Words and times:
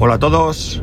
Hola 0.00 0.14
a 0.14 0.18
todos. 0.20 0.80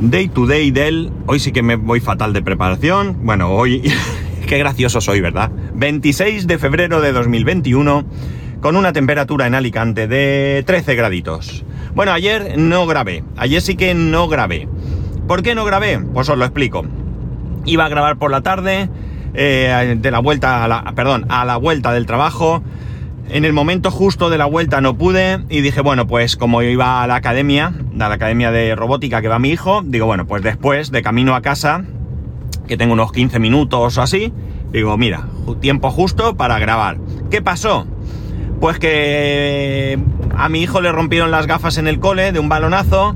Day 0.00 0.28
to 0.28 0.46
day 0.46 0.70
del. 0.70 1.12
Hoy 1.26 1.40
sí 1.40 1.52
que 1.52 1.62
me 1.62 1.76
voy 1.76 2.00
fatal 2.00 2.32
de 2.32 2.40
preparación. 2.40 3.18
Bueno, 3.22 3.50
hoy. 3.50 3.82
Qué 4.46 4.56
gracioso 4.56 5.02
soy, 5.02 5.20
¿verdad? 5.20 5.50
26 5.74 6.46
de 6.46 6.56
febrero 6.56 7.02
de 7.02 7.12
2021, 7.12 8.06
con 8.62 8.76
una 8.76 8.94
temperatura 8.94 9.46
en 9.46 9.54
Alicante 9.54 10.08
de 10.08 10.64
13 10.66 10.94
graditos. 10.94 11.66
Bueno, 11.94 12.12
ayer 12.12 12.56
no 12.56 12.86
grabé. 12.86 13.24
Ayer 13.36 13.60
sí 13.60 13.76
que 13.76 13.92
no 13.92 14.26
grabé. 14.26 14.66
¿Por 15.26 15.42
qué 15.42 15.54
no 15.54 15.66
grabé? 15.66 15.98
Pues 15.98 16.30
os 16.30 16.38
lo 16.38 16.46
explico. 16.46 16.86
Iba 17.66 17.84
a 17.84 17.88
grabar 17.90 18.16
por 18.16 18.30
la 18.30 18.40
tarde, 18.40 18.88
eh, 19.34 19.96
de 19.98 20.10
la 20.10 20.20
vuelta 20.20 20.64
a 20.64 20.68
la. 20.68 20.94
Perdón, 20.94 21.26
a 21.28 21.44
la 21.44 21.58
vuelta 21.58 21.92
del 21.92 22.06
trabajo. 22.06 22.62
En 23.30 23.44
el 23.44 23.52
momento 23.52 23.90
justo 23.90 24.30
de 24.30 24.38
la 24.38 24.46
vuelta 24.46 24.80
no 24.80 24.96
pude 24.96 25.44
y 25.50 25.60
dije, 25.60 25.82
bueno, 25.82 26.06
pues 26.06 26.36
como 26.36 26.62
iba 26.62 27.02
a 27.02 27.06
la 27.06 27.16
academia, 27.16 27.74
a 28.00 28.08
la 28.08 28.14
academia 28.14 28.50
de 28.50 28.74
robótica 28.74 29.20
que 29.20 29.28
va 29.28 29.38
mi 29.38 29.50
hijo, 29.50 29.82
digo, 29.84 30.06
bueno, 30.06 30.26
pues 30.26 30.42
después, 30.42 30.90
de 30.90 31.02
camino 31.02 31.34
a 31.34 31.42
casa, 31.42 31.84
que 32.66 32.78
tengo 32.78 32.94
unos 32.94 33.12
15 33.12 33.38
minutos 33.38 33.98
o 33.98 34.02
así, 34.02 34.32
digo, 34.72 34.96
mira, 34.96 35.26
tiempo 35.60 35.90
justo 35.90 36.38
para 36.38 36.58
grabar. 36.58 36.96
¿Qué 37.30 37.42
pasó? 37.42 37.86
Pues 38.60 38.78
que 38.78 39.98
a 40.34 40.48
mi 40.48 40.62
hijo 40.62 40.80
le 40.80 40.90
rompieron 40.90 41.30
las 41.30 41.46
gafas 41.46 41.76
en 41.76 41.86
el 41.86 42.00
cole 42.00 42.32
de 42.32 42.38
un 42.38 42.48
balonazo. 42.48 43.14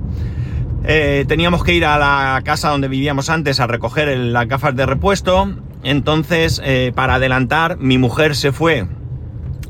Eh, 0.85 1.25
teníamos 1.27 1.65
que 1.65 1.73
ir 1.73 1.87
a 1.87 1.97
la 1.97 2.43
casa 2.45 2.69
donde 2.69 2.89
vivíamos 2.89 3.31
antes 3.31 3.61
a 3.61 3.67
recoger 3.67 4.09
el, 4.09 4.35
las 4.35 4.47
gafas 4.47 4.77
de 4.77 4.85
repuesto. 4.85 5.55
Entonces, 5.83 6.61
eh, 6.65 6.93
para 6.95 7.15
adelantar, 7.15 7.79
mi 7.79 7.97
mujer 7.97 8.37
se 8.37 8.53
fue 8.53 8.87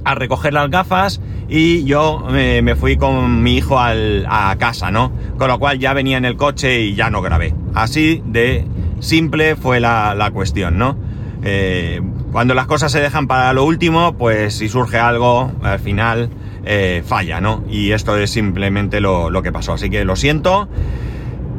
a 0.05 0.15
recoger 0.15 0.53
las 0.53 0.71
gafas 0.71 1.21
y 1.49 1.85
yo 1.85 2.27
eh, 2.31 2.63
me 2.63 2.77
fui 2.77 2.97
con 2.97 3.43
mi 3.43 3.57
hijo 3.57 3.79
al, 3.79 4.27
a 4.29 4.57
casa, 4.59 4.91
¿no? 4.91 5.13
Con 5.39 5.49
lo 5.49 5.59
cual 5.59 5.79
ya 5.79 5.93
venía 5.93 6.17
en 6.17 6.25
el 6.25 6.37
coche 6.37 6.81
y 6.81 6.95
ya 6.95 7.11
no 7.11 7.23
grabé. 7.23 7.55
Así 7.75 8.23
de 8.25 8.65
simple 9.01 9.57
fue 9.57 9.81
la, 9.81 10.15
la 10.15 10.31
cuestión, 10.31 10.79
¿no? 10.79 10.97
Eh, 11.45 12.01
cuando 12.31 12.55
las 12.55 12.67
cosas 12.67 12.91
se 12.91 13.01
dejan 13.01 13.27
para 13.27 13.53
lo 13.53 13.65
último, 13.65 14.17
pues 14.17 14.55
si 14.55 14.69
surge 14.69 14.99
algo, 14.99 15.53
al 15.63 15.79
final 15.79 16.31
eh, 16.65 17.03
falla, 17.05 17.41
¿no? 17.41 17.65
Y 17.69 17.93
esto 17.93 18.17
es 18.17 18.31
simplemente 18.31 19.01
lo, 19.01 19.29
lo, 19.29 19.43
que 19.43 19.53
pasó. 19.53 19.75
Así 19.75 19.91
que 19.91 20.05
lo 20.05 20.17
siento. 20.17 20.69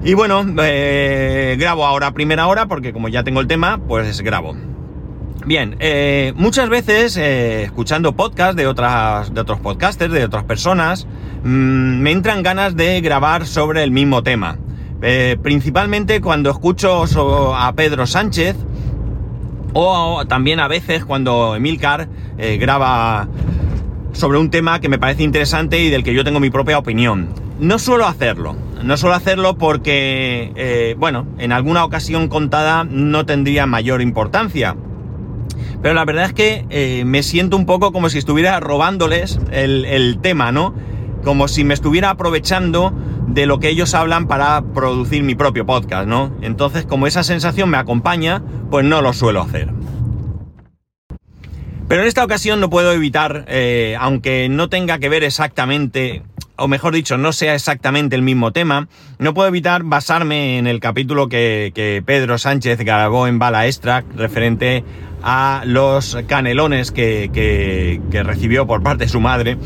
Y 0.03 0.15
bueno, 0.15 0.43
grabo 0.43 1.85
ahora 1.85 2.13
primera 2.13 2.47
hora 2.47 2.65
porque 2.65 2.91
como 2.91 3.09
ya 3.09 3.23
tengo 3.23 3.39
el 3.39 3.47
tema, 3.47 3.79
pues 3.87 4.21
grabo. 4.21 4.55
Bien, 5.45 5.75
eh, 5.79 6.31
muchas 6.37 6.69
veces 6.69 7.17
eh, 7.17 7.63
escuchando 7.63 8.15
podcasts 8.15 8.55
de, 8.55 8.65
otros 8.65 9.59
podcasters, 9.59 10.13
de 10.13 10.23
otras 10.23 10.45
personas, 10.45 11.05
mmm, 11.43 11.99
me 11.99 12.11
entran 12.11 12.43
ganas 12.43 12.77
de 12.77 13.01
grabar 13.01 13.45
sobre 13.45 13.83
el 13.83 13.91
mismo 13.91 14.23
tema. 14.23 14.57
Eh, 15.01 15.37
principalmente 15.43 16.21
cuando 16.21 16.49
escucho 16.49 17.03
a 17.55 17.73
Pedro 17.75 18.07
Sánchez 18.07 18.55
o 19.73 20.23
también 20.29 20.61
a 20.61 20.69
veces 20.69 21.03
cuando 21.03 21.57
Emilcar 21.57 22.07
graba 22.37 23.27
sobre 24.13 24.37
un 24.37 24.49
tema 24.49 24.79
que 24.79 24.87
me 24.87 24.97
parece 24.97 25.23
interesante 25.23 25.77
y 25.79 25.89
del 25.89 26.05
que 26.05 26.13
yo 26.13 26.23
tengo 26.23 26.39
mi 26.39 26.51
propia 26.51 26.77
opinión. 26.77 27.27
No 27.59 27.79
suelo 27.79 28.07
hacerlo, 28.07 28.55
no 28.81 28.95
suelo 28.95 29.15
hacerlo 29.15 29.57
porque, 29.57 30.95
bueno, 30.97 31.27
en 31.37 31.51
alguna 31.51 31.83
ocasión 31.83 32.29
contada 32.29 32.85
no 32.85 33.25
tendría 33.25 33.65
mayor 33.65 34.01
importancia 34.01 34.77
pero 35.83 35.93
la 35.95 36.05
verdad 36.05 36.25
es 36.27 36.33
que 36.33 36.65
eh, 36.69 37.03
me 37.05 37.23
siento 37.23 37.57
un 37.57 37.65
poco 37.65 37.91
como 37.91 38.09
si 38.09 38.17
estuviera 38.17 38.57
robándoles 38.61 39.37
el, 39.51 40.17
tema, 40.21 40.53
¿no? 40.53 40.73
Como 41.25 41.49
si 41.49 41.65
me 41.65 41.73
estuviera 41.73 42.09
aprovechando 42.09 42.93
de 43.27 43.45
lo 43.45 43.59
que 43.59 43.67
ellos 43.67 43.93
hablan 43.93 44.27
para 44.27 44.61
producir 44.61 45.23
mi 45.23 45.35
propio 45.35 45.65
podcast, 45.65 46.07
¿no? 46.07 46.33
Entonces, 46.41 46.85
como 46.85 47.05
esa 47.05 47.21
sensación 47.23 47.69
me 47.69 47.75
acompaña, 47.75 48.41
pues 48.71 48.85
no 48.85 49.01
lo 49.01 49.11
suelo 49.11 49.41
hacer. 49.41 49.71
Pero 51.89 52.01
en 52.01 52.07
esta 52.07 52.23
ocasión 52.23 52.61
no 52.61 52.69
puedo 52.69 52.93
evitar, 52.93 53.43
eh, 53.49 53.97
aunque 53.99 54.47
no 54.47 54.69
tenga 54.69 54.99
que 54.99 55.09
ver 55.09 55.25
exactamente, 55.25 56.23
o 56.55 56.67
mejor 56.67 56.93
dicho, 56.93 57.17
no 57.17 57.33
sea 57.33 57.55
exactamente 57.55 58.15
el 58.15 58.21
mismo 58.21 58.51
tema, 58.51 58.87
no 59.19 59.33
puedo 59.33 59.47
evitar 59.47 59.83
basarme 59.83 60.57
en 60.57 60.67
el 60.67 60.79
capítulo 60.79 61.29
que, 61.29 62.03
Pedro 62.05 62.37
Sánchez 62.37 62.79
grabó 62.79 63.27
en 63.27 63.39
Bala 63.39 63.65
Extra 63.67 64.03
referente 64.15 64.83
a 65.23 65.63
los 65.65 66.17
canelones 66.27 66.91
que 66.91 68.01
recibió 68.11 68.67
por 68.67 68.83
parte 68.83 69.05
de 69.05 69.09
su 69.09 69.19
madre 69.19 69.57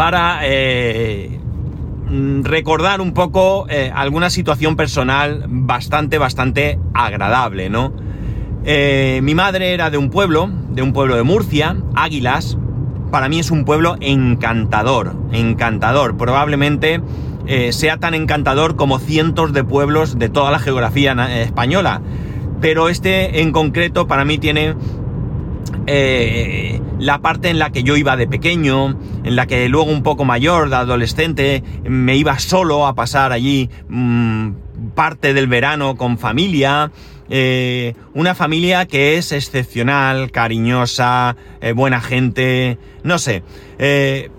para 0.00 0.40
eh, 0.44 1.38
recordar 2.42 3.02
un 3.02 3.12
poco 3.12 3.66
eh, 3.68 3.92
alguna 3.94 4.30
situación 4.30 4.74
personal 4.74 5.44
bastante, 5.46 6.16
bastante 6.16 6.78
agradable, 6.94 7.68
¿no? 7.68 7.92
Eh, 8.64 9.20
mi 9.22 9.34
madre 9.34 9.74
era 9.74 9.90
de 9.90 9.98
un 9.98 10.08
pueblo, 10.08 10.50
de 10.70 10.80
un 10.80 10.94
pueblo 10.94 11.16
de 11.16 11.22
Murcia, 11.22 11.76
Águilas. 11.94 12.56
Para 13.10 13.28
mí 13.28 13.38
es 13.38 13.50
un 13.50 13.64
pueblo 13.64 13.96
encantador, 14.00 15.16
encantador. 15.32 16.16
Probablemente 16.16 17.00
eh, 17.46 17.72
sea 17.72 17.96
tan 17.96 18.14
encantador 18.14 18.76
como 18.76 18.98
cientos 18.98 19.52
de 19.52 19.64
pueblos 19.64 20.18
de 20.18 20.28
toda 20.28 20.50
la 20.50 20.58
geografía 20.58 21.12
española 21.42 22.00
pero 22.60 22.88
este 22.88 23.40
en 23.40 23.52
concreto 23.52 24.06
para 24.06 24.24
mí 24.24 24.38
tiene 24.38 24.74
eh, 25.86 26.80
la 26.98 27.20
parte 27.20 27.48
en 27.48 27.58
la 27.58 27.70
que 27.70 27.82
yo 27.82 27.96
iba 27.96 28.16
de 28.16 28.28
pequeño, 28.28 28.96
en 29.24 29.36
la 29.36 29.46
que 29.46 29.68
luego 29.68 29.90
un 29.90 30.02
poco 30.02 30.24
mayor, 30.24 30.68
de 30.68 30.76
adolescente, 30.76 31.64
me 31.84 32.16
iba 32.16 32.38
solo 32.38 32.86
a 32.86 32.94
pasar 32.94 33.32
allí 33.32 33.70
mmm, 33.88 34.50
parte 34.94 35.34
del 35.34 35.46
verano 35.46 35.96
con 35.96 36.18
familia, 36.18 36.90
eh, 37.28 37.94
una 38.14 38.34
familia 38.34 38.86
que 38.86 39.16
es 39.16 39.32
excepcional, 39.32 40.30
cariñosa, 40.32 41.36
eh, 41.60 41.72
buena 41.72 42.00
gente, 42.00 42.78
no 43.04 43.18
sé, 43.18 43.42
eh, 43.78 44.30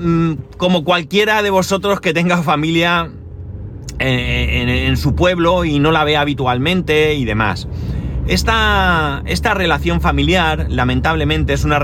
mmm, 0.00 0.32
como 0.56 0.84
cualquiera 0.84 1.42
de 1.42 1.50
vosotros 1.50 2.00
que 2.00 2.14
tenga 2.14 2.42
familia 2.42 3.10
en, 3.98 4.68
en, 4.68 4.96
su 4.96 5.14
pueblo 5.14 5.64
y 5.64 5.78
no 5.78 5.90
la 5.90 6.04
ve 6.04 6.16
habitualmente 6.16 7.14
y 7.14 7.24
demás. 7.24 7.68
Esta, 8.28 9.22
esta 9.26 9.54
relación 9.54 10.00
familiar, 10.00 10.66
lamentablemente, 10.68 11.54
es 11.54 11.64
una 11.64 11.80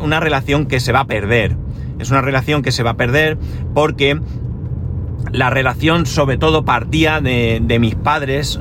una 0.00 0.20
relación 0.20 0.66
que 0.66 0.78
se 0.78 0.92
va 0.92 1.00
a 1.00 1.06
perder. 1.06 1.56
Es 1.98 2.10
una 2.10 2.20
relación 2.20 2.62
que 2.62 2.70
se 2.70 2.82
va 2.82 2.90
a 2.90 2.96
perder 2.96 3.38
porque 3.74 4.20
la 5.36 5.50
relación 5.50 6.06
sobre 6.06 6.38
todo 6.38 6.64
partía 6.64 7.20
de, 7.20 7.76
mis 7.78 7.94
padres, 7.94 8.58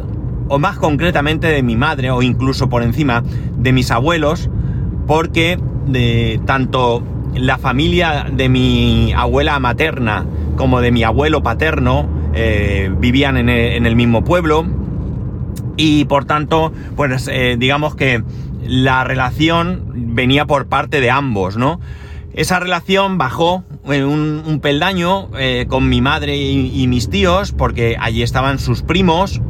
o 0.49 0.59
más 0.59 0.77
concretamente 0.77 1.47
de 1.47 1.63
mi 1.63 1.77
madre, 1.77 2.11
o 2.11 2.21
incluso 2.21 2.67
por 2.67 2.83
encima 2.83 3.23
de 3.57 3.71
mis 3.71 3.91
abuelos, 3.91 4.49
porque 5.07 5.57
de 5.87 6.41
tanto 6.45 7.01
la 7.33 7.57
familia 7.57 8.27
de 8.29 8.49
mi 8.49 9.13
abuela 9.13 9.57
materna 9.59 10.25
como 10.57 10.81
de 10.81 10.91
mi 10.91 11.03
abuelo 11.03 11.41
paterno 11.43 12.09
eh, 12.33 12.91
vivían 12.97 13.37
en 13.37 13.47
el, 13.47 13.73
en 13.73 13.85
el, 13.85 13.95
mismo 13.95 14.25
pueblo 14.25 14.65
y 15.77 16.05
por 16.05 16.25
tanto, 16.25 16.73
pues 16.97 17.29
eh, 17.31 17.55
digamos 17.57 17.95
que 17.95 18.21
la 18.67 19.05
relación 19.05 19.83
venía 19.93 20.45
por 20.45 20.67
parte 20.67 20.99
de 20.99 21.09
ambos, 21.09 21.55
¿no? 21.55 21.79
Esa 22.33 22.59
relación 22.59 23.17
bajó 23.17 23.63
un, 23.85 24.43
un 24.45 24.59
peldaño 24.59 25.29
eh, 25.37 25.65
con 25.67 25.87
mi 25.89 26.01
madre 26.01 26.37
y, 26.37 26.87
mis 26.87 27.09
tíos, 27.09 27.51
porque 27.51 27.95
allí 27.99 28.23
estaban 28.23 28.59
sus 28.59 28.81
primos, 28.81 29.41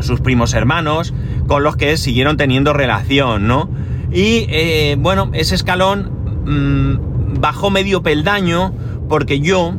sus 0.00 0.20
primos 0.20 0.54
hermanos, 0.54 1.14
con 1.46 1.62
los 1.62 1.76
que 1.76 1.96
siguieron 1.96 2.36
teniendo 2.36 2.72
relación, 2.72 3.46
¿no? 3.46 3.70
Y 4.12 4.46
eh, 4.48 4.96
bueno, 4.98 5.30
ese 5.32 5.54
escalón 5.54 6.10
mmm, 6.44 7.40
bajó 7.40 7.70
medio 7.70 8.02
peldaño 8.02 8.72
porque 9.08 9.40
yo 9.40 9.74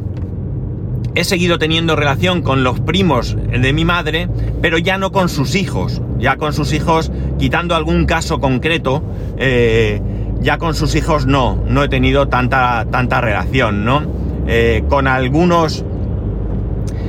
he 1.15 1.23
seguido 1.23 1.57
teniendo 1.57 1.95
relación 1.95 2.41
con 2.41 2.63
los 2.63 2.79
primos 2.79 3.35
de 3.35 3.73
mi 3.73 3.85
madre, 3.85 4.27
pero 4.61 4.77
ya 4.77 4.97
no 4.97 5.11
con 5.11 5.29
sus 5.29 5.55
hijos. 5.55 6.01
Ya 6.17 6.37
con 6.37 6.53
sus 6.53 6.73
hijos, 6.73 7.11
quitando 7.37 7.75
algún 7.75 8.05
caso 8.05 8.39
concreto, 8.39 9.03
eh, 9.37 10.01
ya 10.41 10.57
con 10.57 10.75
sus 10.75 10.95
hijos 10.95 11.25
no, 11.25 11.61
no 11.67 11.83
he 11.83 11.89
tenido 11.89 12.27
tanta, 12.27 12.85
tanta 12.91 13.21
relación, 13.21 13.85
¿no? 13.85 14.03
Eh, 14.47 14.83
con 14.89 15.07
algunos 15.07 15.85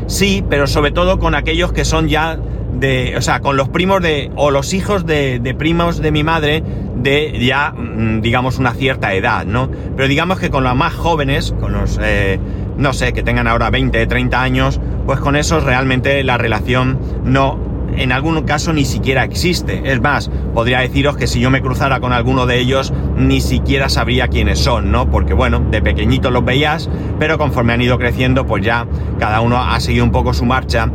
sí, 0.06 0.44
pero 0.49 0.67
sobre 0.67 0.90
todo 0.90 1.19
con 1.19 1.34
aquellos 1.34 1.73
que 1.73 1.84
son 1.84 2.08
ya 2.08 2.38
de, 2.78 3.14
o 3.17 3.23
sea, 3.23 3.40
con 3.40 3.56
los 3.56 3.69
primos 3.69 4.02
de, 4.02 4.31
o 4.37 4.50
los 4.50 4.75
hijos 4.75 5.06
de, 5.06 5.38
de 5.38 5.55
primos 5.55 6.00
de 6.00 6.12
mi 6.12 6.23
madre 6.23 6.62
de 6.96 7.38
ya, 7.40 7.70
mm, 7.70 8.20
digamos, 8.20 8.58
una 8.58 8.73
cierta 8.73 9.14
edad, 9.14 9.44
¿no? 9.44 9.70
Pero 9.96 10.08
digamos 10.08 10.38
que 10.38 10.50
con 10.50 10.64
los 10.64 10.75
más 10.75 10.94
jóvenes, 10.94 11.55
con 11.61 11.73
los, 11.73 11.99
eh, 12.02 12.38
no 12.76 12.93
sé, 12.93 13.12
que 13.12 13.23
tengan 13.23 13.46
ahora 13.49 13.70
20, 13.70 14.06
30 14.06 14.43
años, 14.43 14.81
pues 15.06 15.20
con 15.20 15.37
esos 15.37 15.64
realmente 15.64 16.23
la 16.25 16.37
relación 16.37 16.99
no 17.25 17.58
en 17.97 18.12
algún 18.12 18.43
caso 18.43 18.73
ni 18.73 18.85
siquiera 18.85 19.25
existe. 19.25 19.83
Es 19.85 20.00
más, 20.00 20.31
podría 20.55 20.81
deciros 20.81 21.17
que 21.17 21.27
si 21.27 21.41
yo 21.41 21.50
me 21.50 21.62
cruzara 21.62 22.00
con 22.00 22.12
alguno 22.12 22.47
de 22.47 22.59
ellos, 22.59 22.93
ni 23.17 23.41
siquiera 23.41 23.88
sabría 23.88 24.29
quiénes 24.29 24.59
son, 24.59 24.91
¿no? 24.91 25.11
Porque 25.11 25.35
bueno, 25.35 25.61
de 25.71 25.83
pequeñito 25.83 26.31
los 26.31 26.44
veías, 26.44 26.88
pero 27.19 27.38
conforme 27.38 27.73
han 27.73 27.83
ido 27.83 27.99
creciendo, 27.99 28.47
pues 28.47 28.65
ya 28.65 28.87
cada 29.19 29.41
uno 29.41 29.59
ha 29.59 29.79
seguido 29.81 30.05
un 30.05 30.12
poco 30.12 30.35
su 30.35 30.44
marcha 30.44 30.91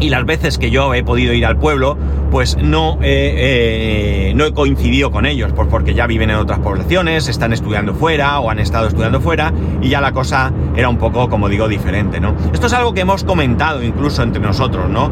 y 0.00 0.10
las 0.10 0.24
veces 0.24 0.58
que 0.58 0.70
yo 0.70 0.92
he 0.94 1.04
podido 1.04 1.32
ir 1.32 1.46
al 1.46 1.56
pueblo, 1.56 1.96
pues 2.30 2.56
no, 2.56 2.98
eh, 3.00 4.32
no 4.34 4.44
he 4.44 4.52
coincidido 4.52 5.10
con 5.10 5.24
ellos, 5.24 5.52
pues 5.54 5.68
porque 5.68 5.94
ya 5.94 6.06
viven 6.06 6.30
en 6.30 6.36
otras 6.36 6.58
poblaciones, 6.58 7.28
están 7.28 7.52
estudiando 7.52 7.94
fuera 7.94 8.40
o 8.40 8.50
han 8.50 8.58
estado 8.58 8.88
estudiando 8.88 9.20
fuera 9.20 9.52
y 9.80 9.88
ya 9.88 10.00
la 10.00 10.12
cosa 10.12 10.52
era 10.76 10.88
un 10.88 10.98
poco, 10.98 11.28
como 11.28 11.48
digo, 11.48 11.68
diferente, 11.68 12.20
¿no? 12.20 12.34
Esto 12.52 12.66
es 12.66 12.72
algo 12.72 12.92
que 12.92 13.02
hemos 13.02 13.24
comentado 13.24 13.82
incluso 13.82 14.22
entre 14.22 14.42
nosotros, 14.42 14.88
¿no? 14.88 15.10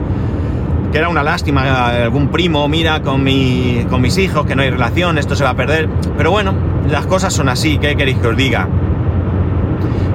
Que 0.92 0.98
era 0.98 1.08
una 1.08 1.22
lástima, 1.22 1.88
algún 1.88 2.28
primo, 2.28 2.68
mira, 2.68 3.00
con, 3.00 3.24
mi, 3.24 3.86
con 3.88 4.02
mis 4.02 4.18
hijos, 4.18 4.44
que 4.44 4.54
no 4.54 4.60
hay 4.60 4.68
relación, 4.68 5.16
esto 5.16 5.34
se 5.34 5.42
va 5.42 5.50
a 5.50 5.56
perder. 5.56 5.88
Pero 6.18 6.30
bueno, 6.30 6.54
las 6.88 7.06
cosas 7.06 7.32
son 7.32 7.48
así, 7.48 7.78
¿qué 7.78 7.96
queréis 7.96 8.18
que 8.18 8.28
os 8.28 8.36
diga? 8.36 8.68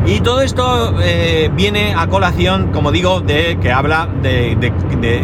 Y 0.05 0.21
todo 0.21 0.41
esto 0.41 0.95
eh, 1.01 1.49
viene 1.55 1.95
a 1.97 2.07
colación, 2.07 2.71
como 2.71 2.91
digo, 2.91 3.21
de 3.21 3.57
que 3.59 3.71
habla 3.71 4.07
de, 4.21 4.55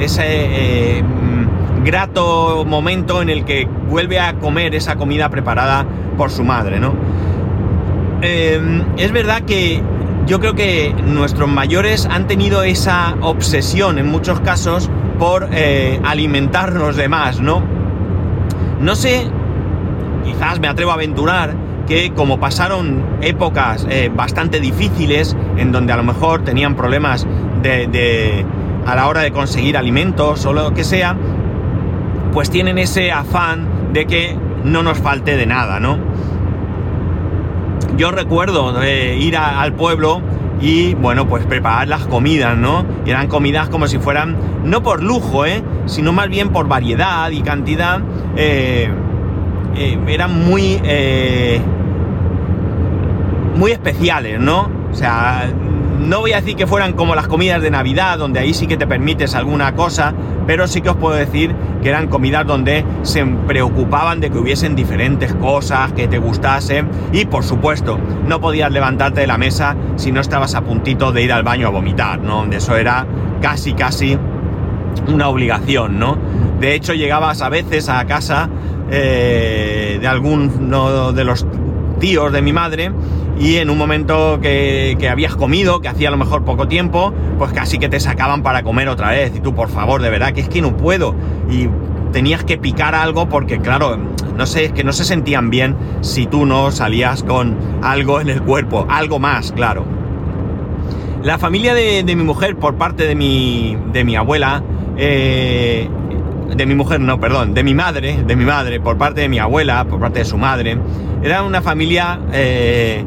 ese 0.01 0.23
eh, 0.25 1.03
mm, 1.03 1.83
grato 1.85 2.65
momento 2.65 3.21
en 3.21 3.29
el 3.29 3.45
que 3.45 3.65
vuelve 3.87 4.19
a 4.19 4.33
comer 4.33 4.73
esa 4.73 4.95
comida 4.95 5.29
preparada 5.29 5.85
por 6.17 6.31
su 6.31 6.43
madre, 6.43 6.79
¿no? 6.79 6.93
Es 8.21 9.11
verdad 9.11 9.41
que 9.41 9.83
yo 10.25 10.39
creo 10.39 10.55
que 10.55 10.93
nuestros 11.05 11.49
mayores 11.49 12.05
han 12.05 12.27
tenido 12.27 12.63
esa 12.63 13.15
obsesión 13.21 13.97
en 13.97 14.07
muchos 14.07 14.39
casos 14.39 14.89
por 15.19 15.49
eh, 15.51 15.99
alimentarnos 16.03 16.95
de 16.95 17.09
más, 17.09 17.41
¿no? 17.41 17.61
No 18.79 18.95
sé, 18.95 19.27
quizás 20.23 20.59
me 20.59 20.67
atrevo 20.67 20.91
a 20.91 20.95
aventurar 20.95 21.55
que 21.87 22.11
como 22.11 22.39
pasaron 22.39 23.03
épocas 23.21 23.85
eh, 23.89 24.09
bastante 24.13 24.59
difíciles, 24.59 25.35
en 25.57 25.71
donde 25.71 25.93
a 25.93 25.97
lo 25.97 26.03
mejor 26.03 26.43
tenían 26.43 26.75
problemas 26.75 27.27
de, 27.61 28.45
a 28.85 28.95
la 28.95 29.07
hora 29.07 29.21
de 29.21 29.31
conseguir 29.31 29.77
alimentos 29.77 30.45
o 30.45 30.53
lo 30.53 30.73
que 30.73 30.83
sea, 30.83 31.15
pues 32.31 32.49
tienen 32.49 32.77
ese 32.77 33.11
afán 33.11 33.93
de 33.93 34.05
que 34.05 34.37
no 34.63 34.83
nos 34.83 34.97
falte 34.97 35.35
de 35.35 35.45
nada, 35.45 35.79
¿no? 35.79 35.97
Yo 37.97 38.11
recuerdo 38.11 38.81
eh, 38.81 39.17
ir 39.19 39.37
al 39.37 39.73
pueblo 39.73 40.21
y, 40.61 40.93
bueno, 40.95 41.27
pues 41.27 41.45
preparar 41.45 41.87
las 41.87 42.05
comidas, 42.07 42.57
¿no? 42.57 42.85
Eran 43.05 43.27
comidas 43.27 43.69
como 43.69 43.87
si 43.87 43.99
fueran, 43.99 44.37
no 44.63 44.81
por 44.81 45.03
lujo, 45.03 45.45
¿eh? 45.45 45.61
Sino 45.85 46.13
más 46.13 46.29
bien 46.29 46.49
por 46.49 46.67
variedad 46.67 47.29
y 47.31 47.41
cantidad. 47.41 48.01
Eh, 48.35 48.89
eh, 49.75 49.99
eran 50.07 50.45
muy, 50.45 50.79
eh, 50.83 51.59
muy 53.55 53.71
especiales, 53.71 54.39
¿no? 54.39 54.69
O 54.91 54.95
sea, 54.95 55.51
no 55.99 56.19
voy 56.19 56.33
a 56.33 56.37
decir 56.37 56.55
que 56.55 56.67
fueran 56.67 56.93
como 56.93 57.15
las 57.15 57.27
comidas 57.27 57.61
de 57.61 57.71
Navidad, 57.71 58.17
donde 58.17 58.39
ahí 58.39 58.53
sí 58.53 58.67
que 58.67 58.77
te 58.77 58.87
permites 58.87 59.35
alguna 59.35 59.75
cosa, 59.75 60.13
pero 60.45 60.67
sí 60.67 60.81
que 60.81 60.89
os 60.89 60.97
puedo 60.97 61.15
decir 61.15 61.55
que 61.81 61.89
eran 61.89 62.07
comidas 62.07 62.45
donde 62.45 62.85
se 63.03 63.25
preocupaban 63.25 64.19
de 64.19 64.29
que 64.29 64.37
hubiesen 64.37 64.75
diferentes 64.75 65.33
cosas, 65.35 65.93
que 65.93 66.07
te 66.07 66.17
gustasen, 66.17 66.89
y 67.11 67.25
por 67.25 67.43
supuesto, 67.43 67.99
no 68.27 68.41
podías 68.41 68.71
levantarte 68.71 69.21
de 69.21 69.27
la 69.27 69.37
mesa 69.37 69.75
si 69.95 70.11
no 70.11 70.21
estabas 70.21 70.55
a 70.55 70.61
puntito 70.61 71.11
de 71.11 71.23
ir 71.23 71.31
al 71.31 71.43
baño 71.43 71.67
a 71.67 71.71
vomitar, 71.71 72.19
¿no? 72.19 72.45
Eso 72.45 72.75
era 72.75 73.05
casi, 73.41 73.73
casi 73.73 74.17
una 75.07 75.27
obligación, 75.27 75.99
¿no? 75.99 76.17
De 76.59 76.75
hecho, 76.75 76.93
llegabas 76.93 77.41
a 77.41 77.49
veces 77.49 77.89
a 77.89 78.05
casa 78.05 78.49
eh, 78.89 79.97
de 79.99 80.07
alguno 80.07 81.11
de 81.13 81.23
los 81.23 81.45
tíos 82.03 82.33
de 82.33 82.41
mi 82.41 82.51
madre 82.51 82.91
y 83.39 83.55
en 83.55 83.69
un 83.69 83.77
momento 83.77 84.39
que, 84.41 85.07
habías 85.09 85.37
comido, 85.37 85.79
que 85.79 85.87
hacía 85.87 86.09
a 86.09 86.11
lo 86.11 86.17
mejor 86.17 86.43
poco 86.43 86.67
tiempo, 86.67 87.13
pues 87.37 87.53
casi 87.53 87.79
que 87.79 87.87
te 87.87 88.01
sacaban 88.01 88.43
para 88.43 88.61
comer 88.61 88.89
otra 88.89 89.11
vez. 89.11 89.31
Y 89.33 89.39
tú, 89.39 89.55
por 89.55 89.69
favor, 89.69 90.01
de 90.01 90.09
verdad, 90.09 90.33
que 90.33 90.41
es 90.41 90.49
que 90.49 90.61
no 90.61 90.75
puedo. 90.75 91.15
Y 91.49 91.69
tenías 92.11 92.43
que 92.43 92.57
picar 92.57 92.93
algo 92.93 93.29
porque, 93.29 93.59
claro, 93.59 93.97
no 94.35 94.45
sé, 94.45 94.65
es 94.65 94.73
que 94.73 94.83
no 94.83 94.91
se 94.91 95.05
sentían 95.05 95.49
bien 95.49 95.77
si 96.01 96.25
tú 96.25 96.45
no 96.45 96.71
salías 96.71 97.23
con 97.23 97.55
algo 97.81 98.19
en 98.19 98.27
el 98.27 98.41
cuerpo, 98.41 98.85
algo 98.89 99.17
más, 99.19 99.53
claro. 99.53 99.85
La 101.23 101.37
familia 101.37 101.73
de, 101.73 102.03
mi 102.03 102.23
mujer, 102.23 102.57
por 102.57 102.75
parte 102.75 103.07
de 103.07 103.15
mi, 103.15 103.77
de 103.93 104.03
mi 104.03 104.17
abuela, 104.17 104.61
eh, 104.97 105.87
de 106.55 106.65
mi 106.65 106.75
mujer, 106.75 106.99
no, 106.99 107.19
perdón, 107.19 107.53
de 107.53 107.63
mi 107.63 107.73
madre, 107.73 108.23
de 108.25 108.35
mi 108.35 108.45
madre, 108.45 108.79
por 108.79 108.97
parte 108.97 109.21
de 109.21 109.29
mi 109.29 109.39
abuela, 109.39 109.85
por 109.85 109.99
parte 109.99 110.19
de 110.19 110.25
su 110.25 110.37
madre, 110.37 110.77
era 111.23 111.43
una 111.43 111.61
familia 111.61 112.19
eh, 112.31 113.05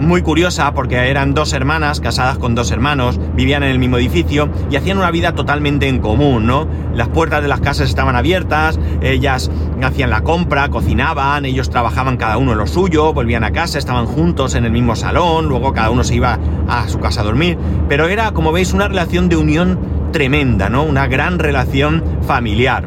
muy 0.00 0.22
curiosa 0.22 0.72
porque 0.74 1.10
eran 1.10 1.34
dos 1.34 1.52
hermanas 1.52 2.00
casadas 2.00 2.38
con 2.38 2.54
dos 2.54 2.70
hermanos, 2.70 3.18
vivían 3.34 3.62
en 3.62 3.70
el 3.70 3.78
mismo 3.78 3.98
edificio 3.98 4.48
y 4.70 4.76
hacían 4.76 4.98
una 4.98 5.10
vida 5.10 5.34
totalmente 5.34 5.88
en 5.88 5.98
común, 5.98 6.46
¿no? 6.46 6.66
Las 6.94 7.08
puertas 7.08 7.42
de 7.42 7.48
las 7.48 7.60
casas 7.60 7.88
estaban 7.88 8.16
abiertas, 8.16 8.78
ellas 9.02 9.50
hacían 9.82 10.10
la 10.10 10.22
compra, 10.22 10.68
cocinaban, 10.68 11.44
ellos 11.44 11.70
trabajaban 11.70 12.16
cada 12.16 12.38
uno 12.38 12.54
lo 12.54 12.66
suyo, 12.66 13.12
volvían 13.12 13.44
a 13.44 13.50
casa, 13.50 13.78
estaban 13.78 14.06
juntos 14.06 14.54
en 14.54 14.64
el 14.64 14.72
mismo 14.72 14.96
salón, 14.96 15.48
luego 15.48 15.72
cada 15.72 15.90
uno 15.90 16.04
se 16.04 16.14
iba 16.14 16.38
a 16.68 16.88
su 16.88 16.98
casa 17.00 17.20
a 17.20 17.24
dormir, 17.24 17.58
pero 17.88 18.06
era, 18.06 18.32
como 18.32 18.52
veis, 18.52 18.72
una 18.72 18.88
relación 18.88 19.28
de 19.28 19.36
unión 19.36 19.97
tremenda, 20.12 20.68
¿no? 20.68 20.82
Una 20.84 21.06
gran 21.06 21.38
relación 21.38 22.02
familiar. 22.26 22.84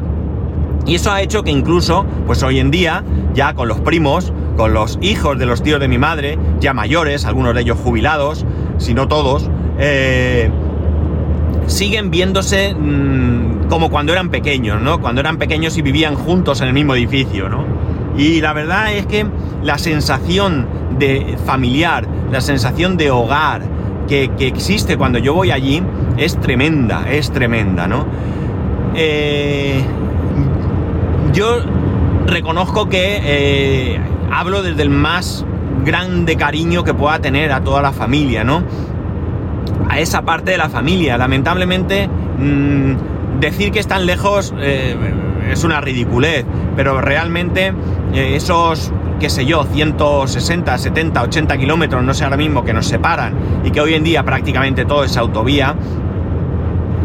Y 0.86 0.96
eso 0.96 1.12
ha 1.12 1.22
hecho 1.22 1.42
que 1.42 1.50
incluso, 1.50 2.04
pues 2.26 2.42
hoy 2.42 2.58
en 2.58 2.70
día, 2.70 3.04
ya 3.34 3.54
con 3.54 3.68
los 3.68 3.80
primos, 3.80 4.32
con 4.56 4.74
los 4.74 4.98
hijos 5.00 5.38
de 5.38 5.46
los 5.46 5.62
tíos 5.62 5.80
de 5.80 5.88
mi 5.88 5.98
madre, 5.98 6.38
ya 6.60 6.74
mayores, 6.74 7.24
algunos 7.24 7.54
de 7.54 7.60
ellos 7.60 7.78
jubilados, 7.78 8.44
si 8.78 8.94
no 8.94 9.06
todos, 9.06 9.48
eh, 9.78 10.50
siguen 11.66 12.10
viéndose 12.10 12.74
mm, 12.74 13.68
como 13.68 13.90
cuando 13.90 14.12
eran 14.12 14.30
pequeños, 14.30 14.82
¿no? 14.82 15.00
Cuando 15.00 15.20
eran 15.20 15.38
pequeños 15.38 15.78
y 15.78 15.82
vivían 15.82 16.16
juntos 16.16 16.60
en 16.60 16.68
el 16.68 16.74
mismo 16.74 16.94
edificio, 16.94 17.48
¿no? 17.48 17.64
Y 18.16 18.40
la 18.40 18.52
verdad 18.52 18.92
es 18.92 19.06
que 19.06 19.26
la 19.62 19.78
sensación 19.78 20.66
de 20.98 21.38
familiar, 21.46 22.06
la 22.30 22.40
sensación 22.40 22.96
de 22.96 23.10
hogar 23.10 23.62
que, 24.12 24.46
existe 24.46 24.98
cuando 24.98 25.18
yo 25.18 25.32
voy 25.32 25.50
allí 25.50 25.82
es 26.18 26.38
tremenda, 26.38 27.10
es 27.10 27.30
tremenda, 27.30 27.86
¿no? 27.86 28.04
Eh, 28.94 29.82
yo 31.32 31.60
reconozco 32.26 32.90
que 32.90 33.20
eh, 33.22 34.00
hablo 34.30 34.62
desde 34.62 34.82
el 34.82 34.90
más 34.90 35.46
grande 35.84 36.36
cariño 36.36 36.84
que 36.84 36.92
pueda 36.92 37.20
tener 37.20 37.52
a 37.52 37.62
toda 37.64 37.80
la 37.80 37.92
familia, 37.92 38.44
¿no? 38.44 38.62
A 39.88 39.98
esa 39.98 40.22
parte 40.22 40.50
de 40.50 40.58
la 40.58 40.68
familia. 40.68 41.16
Lamentablemente, 41.16 42.06
mm, 42.06 43.40
decir 43.40 43.72
que 43.72 43.78
están 43.78 44.04
lejos 44.04 44.52
eh, 44.58 44.94
es 45.50 45.64
una 45.64 45.80
ridiculez, 45.80 46.44
pero 46.76 47.00
realmente 47.00 47.72
esos, 48.12 48.92
qué 49.22 49.30
sé 49.30 49.46
yo, 49.46 49.62
160, 49.62 50.78
70, 50.78 51.22
80 51.22 51.56
kilómetros, 51.56 52.02
no 52.02 52.12
sé 52.12 52.24
ahora 52.24 52.36
mismo, 52.36 52.64
que 52.64 52.72
nos 52.72 52.88
separan 52.88 53.62
y 53.64 53.70
que 53.70 53.80
hoy 53.80 53.94
en 53.94 54.02
día 54.02 54.24
prácticamente 54.24 54.84
todo 54.84 55.04
es 55.04 55.16
autovía, 55.16 55.76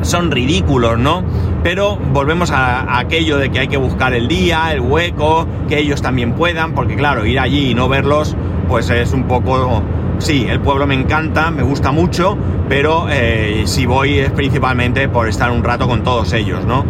son 0.02 0.32
ridículos, 0.32 0.98
¿no? 0.98 1.24
Pero 1.62 1.96
volvemos 1.96 2.50
a, 2.50 2.98
aquello 2.98 3.38
de 3.38 3.52
que 3.52 3.60
hay 3.60 3.68
que 3.68 3.78
buscar 3.78 4.16
el 4.16 4.28
día, 4.28 4.74
el 4.74 4.82
hueco, 4.82 5.46
que 5.70 5.78
ellos 5.78 6.02
también 6.02 6.34
puedan, 6.34 6.74
porque 6.74 6.96
claro, 6.96 7.24
ir 7.24 7.40
allí 7.40 7.70
y 7.70 7.74
no 7.76 7.88
verlos, 7.88 8.36
pues 8.68 8.90
es 8.90 9.14
un 9.14 9.26
poco... 9.26 9.84
Sí, 10.18 10.48
el 10.50 10.60
pueblo 10.60 10.88
me 10.88 10.96
encanta, 10.96 11.52
me 11.52 11.62
gusta 11.62 11.92
mucho, 11.92 12.36
pero 12.68 13.06
eh, 13.12 13.62
si 13.66 13.86
voy 13.86 14.18
es 14.18 14.32
principalmente 14.32 15.08
por 15.08 15.28
estar 15.28 15.52
un 15.52 15.64
rato 15.64 15.88
con 15.88 16.02
todos 16.04 16.34
ellos, 16.34 16.66
¿no? 16.66 16.84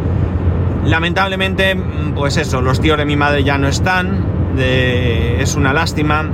Lamentablemente, 0.86 1.76
pues 2.16 2.38
eso, 2.38 2.62
los 2.62 2.80
tíos 2.80 2.98
de 2.98 3.04
mi 3.04 3.18
madre 3.18 3.44
ya 3.44 3.58
no 3.58 3.68
están, 3.68 4.37
es 4.60 5.56
una 5.56 5.74
lástima. 5.74 6.26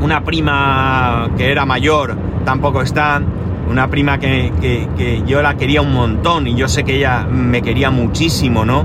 Una 0.00 0.24
prima 0.24 1.30
que 1.36 1.52
era 1.52 1.64
mayor 1.64 2.16
tampoco 2.44 2.82
está 2.82 3.22
una 3.68 3.88
prima 3.88 4.18
que, 4.18 5.22
yo 5.26 5.42
la 5.42 5.56
quería 5.56 5.80
un 5.80 5.92
montón 5.92 6.46
y 6.46 6.54
yo 6.54 6.68
sé 6.68 6.84
que 6.84 6.96
ella 6.96 7.26
me 7.30 7.62
quería 7.62 7.90
muchísimo, 7.90 8.64
¿no? 8.64 8.84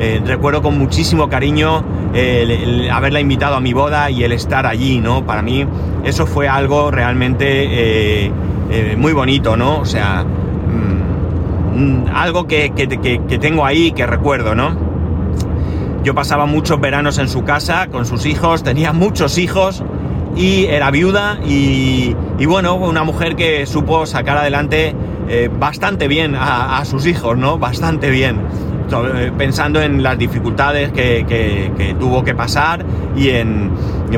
Eh, 0.00 0.22
recuerdo 0.24 0.62
con 0.62 0.78
muchísimo 0.78 1.28
cariño 1.28 1.82
el, 2.14 2.88
haberla 2.90 3.20
invitado 3.20 3.56
a 3.56 3.60
mi 3.60 3.72
boda 3.72 4.10
y 4.10 4.22
el 4.22 4.32
estar 4.32 4.64
allí, 4.64 5.00
¿no? 5.00 5.24
Para 5.26 5.42
mí 5.42 5.66
eso 6.04 6.26
fue 6.26 6.48
algo 6.48 6.90
realmente 6.92 7.46
eh, 8.26 8.32
eh, 8.70 8.96
muy 8.96 9.12
bonito, 9.12 9.56
¿no? 9.56 9.80
O 9.80 9.84
sea, 9.84 10.24
mm, 11.74 12.06
algo 12.14 12.46
que, 12.46 12.70
que, 12.70 12.86
tengo 13.38 13.66
ahí, 13.66 13.90
que 13.90 14.06
recuerdo, 14.06 14.54
¿no? 14.54 14.87
Yo 16.04 16.14
pasaba 16.14 16.46
muchos 16.46 16.80
veranos 16.80 17.18
en 17.18 17.28
su 17.28 17.44
casa 17.44 17.88
con 17.88 18.06
sus 18.06 18.24
hijos, 18.26 18.62
tenía 18.62 18.92
muchos 18.92 19.36
hijos 19.36 19.82
y 20.36 20.66
era 20.66 20.90
viuda 20.90 21.38
y, 21.44 22.14
bueno, 22.46 22.76
una 22.76 23.02
mujer 23.02 23.34
que 23.34 23.66
supo 23.66 24.06
sacar 24.06 24.38
adelante 24.38 24.94
eh, 25.28 25.50
bastante 25.52 26.06
bien 26.06 26.36
a, 26.38 26.82
sus 26.84 27.06
hijos, 27.06 27.36
¿no? 27.36 27.58
Bastante 27.58 28.10
bien. 28.10 28.36
Eh, 28.90 29.32
pensando 29.36 29.82
en 29.82 30.02
las 30.02 30.16
dificultades 30.16 30.92
que, 30.92 31.96
tuvo 31.98 32.24
que 32.24 32.34
pasar 32.34 32.86
y 33.16 33.30
en, 33.30 33.70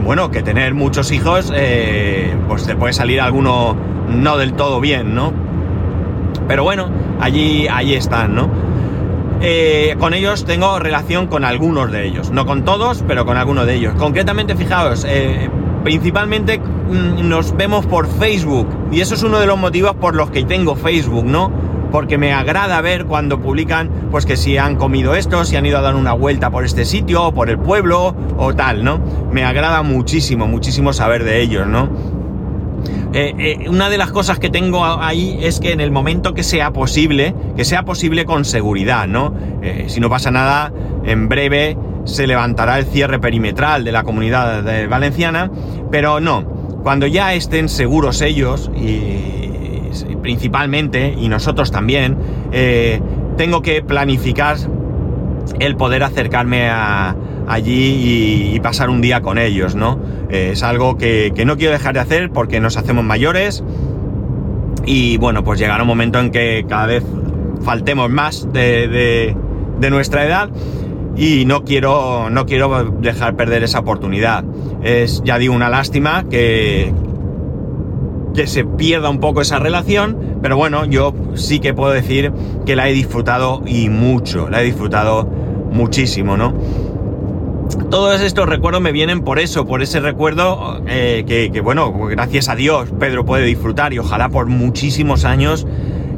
bueno, 0.04 0.30
que 0.30 0.42
tener 0.42 0.74
muchos 0.74 1.10
hijos, 1.10 1.50
eh, 1.54 2.36
pues 2.46 2.66
te 2.66 2.76
puede 2.76 2.92
salir 2.92 3.20
alguno 3.20 3.76
no 4.08 4.36
del 4.36 4.52
todo 4.52 4.80
bien, 4.80 5.14
¿no? 5.14 5.32
Pero 6.46 6.62
bueno, 6.62 6.88
allí, 7.20 7.66
allí 7.68 7.94
están, 7.94 8.34
¿no? 8.34 8.69
Con 9.98 10.14
ellos 10.14 10.44
tengo 10.44 10.78
relación 10.78 11.26
con 11.26 11.44
algunos 11.44 11.90
de 11.90 12.06
ellos, 12.06 12.30
no 12.30 12.46
con 12.46 12.64
todos, 12.64 13.04
pero 13.06 13.24
con 13.24 13.36
algunos 13.36 13.66
de 13.66 13.74
ellos. 13.74 13.94
Concretamente, 13.96 14.54
fijaos, 14.54 15.06
principalmente 15.82 16.58
mm, 16.58 17.28
nos 17.28 17.56
vemos 17.56 17.86
por 17.86 18.08
Facebook 18.08 18.68
y 18.90 19.00
eso 19.00 19.14
es 19.14 19.22
uno 19.22 19.38
de 19.40 19.46
los 19.46 19.58
motivos 19.58 19.94
por 19.94 20.14
los 20.14 20.30
que 20.30 20.44
tengo 20.44 20.76
Facebook, 20.76 21.24
¿no? 21.24 21.50
Porque 21.90 22.18
me 22.18 22.32
agrada 22.32 22.80
ver 22.80 23.06
cuando 23.06 23.40
publican, 23.40 23.90
pues 24.12 24.24
que 24.24 24.36
si 24.36 24.56
han 24.56 24.76
comido 24.76 25.16
esto, 25.16 25.44
si 25.44 25.56
han 25.56 25.66
ido 25.66 25.78
a 25.78 25.80
dar 25.80 25.96
una 25.96 26.12
vuelta 26.12 26.50
por 26.50 26.64
este 26.64 26.84
sitio, 26.84 27.24
o 27.24 27.34
por 27.34 27.50
el 27.50 27.58
pueblo, 27.58 28.14
o 28.36 28.54
tal, 28.54 28.84
¿no? 28.84 29.00
Me 29.32 29.44
agrada 29.44 29.82
muchísimo, 29.82 30.46
muchísimo 30.46 30.92
saber 30.92 31.24
de 31.24 31.40
ellos, 31.42 31.66
¿no? 31.66 31.88
Eh, 33.12 33.34
eh, 33.38 33.68
una 33.68 33.90
de 33.90 33.98
las 33.98 34.12
cosas 34.12 34.38
que 34.38 34.50
tengo 34.50 34.84
ahí 34.84 35.36
es 35.42 35.58
que 35.58 35.72
en 35.72 35.80
el 35.80 35.90
momento 35.90 36.32
que 36.32 36.44
sea 36.44 36.72
posible, 36.72 37.34
que 37.56 37.64
sea 37.64 37.82
posible 37.84 38.24
con 38.24 38.44
seguridad, 38.44 39.08
¿no? 39.08 39.34
Eh, 39.62 39.86
si 39.88 39.98
no 39.98 40.08
pasa 40.08 40.30
nada, 40.30 40.72
en 41.04 41.28
breve 41.28 41.76
se 42.04 42.28
levantará 42.28 42.78
el 42.78 42.86
cierre 42.86 43.18
perimetral 43.18 43.84
de 43.84 43.92
la 43.92 44.04
comunidad 44.04 44.88
valenciana, 44.88 45.50
pero 45.90 46.20
no, 46.20 46.44
cuando 46.82 47.06
ya 47.06 47.34
estén 47.34 47.68
seguros 47.68 48.22
ellos 48.22 48.70
y, 48.74 50.14
principalmente, 50.22 51.14
y 51.18 51.28
nosotros 51.28 51.70
también, 51.70 52.16
tengo 53.36 53.60
que 53.60 53.82
planificar 53.82 54.56
el 55.58 55.76
poder 55.76 56.02
acercarme 56.04 56.70
allí 57.50 58.52
y, 58.54 58.60
pasar 58.60 58.90
un 58.90 59.00
día 59.00 59.20
con 59.20 59.38
ellos, 59.38 59.74
¿no? 59.74 59.98
Eh, 60.30 60.50
es 60.52 60.62
algo 60.62 60.96
que, 60.96 61.32
no 61.44 61.56
quiero 61.56 61.72
dejar 61.72 61.94
de 61.94 62.00
hacer 62.00 62.30
porque 62.30 62.60
nos 62.60 62.76
hacemos 62.76 63.04
mayores 63.04 63.64
y 64.84 65.16
bueno, 65.18 65.44
pues 65.44 65.58
llegará 65.58 65.82
un 65.82 65.88
momento 65.88 66.20
en 66.20 66.30
que 66.30 66.64
cada 66.68 66.86
vez 66.86 67.04
faltemos 67.62 68.10
más 68.10 68.48
de 68.52 69.34
nuestra 69.90 70.24
edad 70.24 70.50
y 71.16 71.44
no 71.44 71.64
quiero, 71.64 72.30
no 72.30 72.46
quiero 72.46 72.84
dejar 73.00 73.36
perder 73.36 73.62
esa 73.62 73.80
oportunidad. 73.80 74.44
Es, 74.82 75.22
ya 75.24 75.38
digo, 75.38 75.54
una 75.54 75.68
lástima 75.68 76.24
que, 76.30 76.94
que 78.34 78.46
se 78.46 78.64
pierda 78.64 79.10
un 79.10 79.20
poco 79.20 79.40
esa 79.40 79.58
relación, 79.58 80.38
pero 80.40 80.56
bueno, 80.56 80.84
yo 80.86 81.14
sí 81.34 81.60
que 81.60 81.74
puedo 81.74 81.92
decir 81.92 82.32
que 82.64 82.76
la 82.76 82.88
he 82.88 82.92
disfrutado 82.92 83.62
y 83.66 83.88
mucho, 83.88 84.48
la 84.48 84.62
he 84.62 84.64
disfrutado 84.64 85.28
muchísimo, 85.70 86.36
¿no? 86.36 86.54
Todos 87.90 88.20
estos 88.20 88.48
recuerdos 88.48 88.80
me 88.80 88.92
vienen 88.92 89.22
por 89.22 89.38
eso, 89.38 89.66
por 89.66 89.82
ese 89.82 90.00
recuerdo 90.00 90.82
eh, 90.86 91.24
que, 91.26 91.60
bueno, 91.60 91.92
gracias 91.92 92.48
a 92.48 92.54
Dios 92.54 92.88
Pedro 92.98 93.24
puede 93.24 93.44
disfrutar 93.44 93.92
y 93.92 93.98
ojalá 93.98 94.28
por 94.28 94.46
muchísimos 94.46 95.24
años 95.24 95.66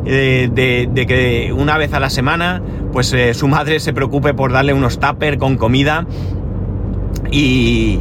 de, 0.05 0.91
que 1.07 1.53
una 1.53 1.79
vez 1.79 1.93
a 1.95 2.01
la 2.01 2.11
semana, 2.11 2.63
pues 2.93 3.13
eh, 3.13 3.35
su 3.35 3.49
madre 3.49 3.81
se 3.81 3.93
preocupe 3.93 4.35
por 4.35 4.53
darle 4.53 4.73
unos 4.73 4.99
tupper 4.99 5.39
con 5.39 5.57
comida 5.57 6.07
y, 7.31 8.01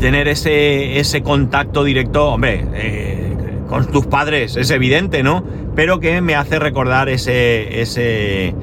tener 0.00 0.28
ese, 0.28 0.98
ese, 0.98 1.22
contacto 1.22 1.84
directo, 1.84 2.32
hombre, 2.32 2.66
eh, 2.74 3.36
con 3.68 3.86
tus 3.86 4.06
padres, 4.06 4.56
es 4.56 4.70
evidente, 4.70 5.22
¿no? 5.22 5.44
Pero 5.74 5.98
que 5.98 6.20
me 6.20 6.34
hace 6.34 6.58
recordar 6.58 7.08
ese, 7.08 7.80
ese, 7.80 8.54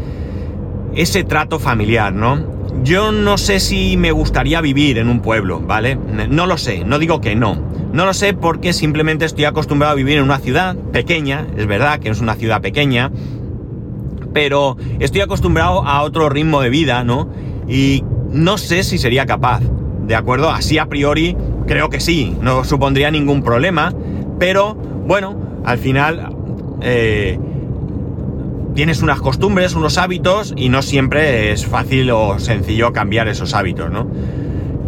ese 0.93 1.23
trato 1.23 1.59
familiar, 1.59 2.13
¿no? 2.13 2.54
Yo 2.83 3.11
no 3.11 3.37
sé 3.37 3.59
si 3.59 3.97
me 3.97 4.11
gustaría 4.11 4.61
vivir 4.61 4.97
en 4.97 5.09
un 5.09 5.19
pueblo, 5.21 5.59
¿vale? 5.59 5.95
No 5.95 6.45
lo 6.45 6.57
sé, 6.57 6.83
no 6.85 6.99
digo 6.99 7.21
que 7.21 7.35
no. 7.35 7.57
No 7.93 8.05
lo 8.05 8.13
sé 8.13 8.33
porque 8.33 8.73
simplemente 8.73 9.25
estoy 9.25 9.45
acostumbrado 9.45 9.93
a 9.93 9.95
vivir 9.95 10.17
en 10.17 10.23
una 10.23 10.39
ciudad 10.39 10.75
pequeña, 10.75 11.47
es 11.57 11.65
verdad 11.65 11.99
que 11.99 12.09
es 12.09 12.21
una 12.21 12.35
ciudad 12.35 12.61
pequeña, 12.61 13.11
pero 14.33 14.77
estoy 14.99 15.21
acostumbrado 15.21 15.85
a 15.85 16.01
otro 16.03 16.29
ritmo 16.29 16.61
de 16.61 16.69
vida, 16.69 17.03
¿no? 17.03 17.29
Y 17.67 18.03
no 18.29 18.57
sé 18.57 18.83
si 18.83 18.97
sería 18.97 19.25
capaz, 19.25 19.61
¿de 20.05 20.15
acuerdo? 20.15 20.49
Así 20.49 20.77
a 20.77 20.87
priori 20.87 21.35
creo 21.67 21.89
que 21.89 21.99
sí, 21.99 22.35
no 22.41 22.63
supondría 22.63 23.09
ningún 23.09 23.41
problema, 23.41 23.93
pero 24.39 24.75
bueno, 24.75 25.61
al 25.63 25.77
final... 25.77 26.35
Eh, 26.81 27.39
tienes 28.75 29.01
unas 29.01 29.21
costumbres, 29.21 29.73
unos 29.73 29.97
hábitos 29.97 30.53
y 30.55 30.69
no 30.69 30.81
siempre 30.81 31.51
es 31.51 31.65
fácil 31.65 32.11
o 32.11 32.37
sencillo 32.39 32.91
cambiar 32.91 33.27
esos 33.29 33.53
hábitos, 33.53 33.89
¿no? 33.89 34.07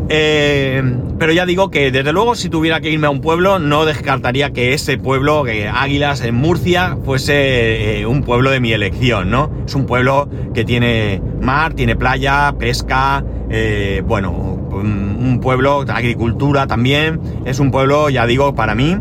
Eh, 0.09 0.81
pero 1.19 1.33
ya 1.33 1.45
digo 1.45 1.69
que 1.69 1.91
desde 1.91 2.13
luego 2.13 2.35
si 2.35 2.49
tuviera 2.49 2.79
que 2.79 2.89
irme 2.89 3.07
a 3.07 3.09
un 3.09 3.19
pueblo 3.19 3.59
no 3.59 3.83
descartaría 3.83 4.51
que 4.51 4.73
ese 4.73 4.97
pueblo, 4.97 5.45
Águilas 5.73 6.21
en 6.21 6.35
Murcia, 6.35 6.97
fuese 7.03 7.99
eh, 7.99 8.05
un 8.05 8.23
pueblo 8.23 8.51
de 8.51 8.59
mi 8.59 8.71
elección, 8.71 9.29
¿no? 9.29 9.51
Es 9.65 9.75
un 9.75 9.85
pueblo 9.85 10.29
que 10.53 10.63
tiene 10.63 11.21
mar, 11.41 11.73
tiene 11.73 11.95
playa, 11.95 12.53
pesca, 12.59 13.23
eh, 13.49 14.01
bueno, 14.05 14.31
un 14.31 15.39
pueblo 15.41 15.85
agricultura 15.87 16.67
también, 16.67 17.19
es 17.45 17.59
un 17.59 17.71
pueblo, 17.71 18.09
ya 18.09 18.25
digo, 18.25 18.53
para 18.53 18.75
mí, 18.75 18.97